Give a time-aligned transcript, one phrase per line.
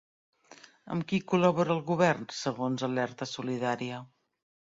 [0.95, 4.03] Amb qui col·labora el govern segons Alerta Solidària?